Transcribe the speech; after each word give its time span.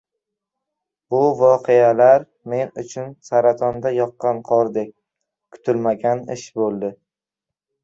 —Bu 1.15 1.19
voqealar 1.41 2.25
men 2.53 2.71
uchun 2.85 3.13
saratonda 3.29 3.93
yoqqan 3.99 4.41
qordek, 4.51 4.91
kutilmagan 5.59 6.27
ish 6.41 6.51
bo‘ldi. 6.61 6.95